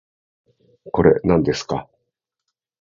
[0.91, 1.87] これ、なんですか